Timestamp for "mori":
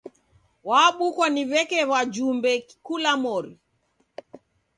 3.23-3.53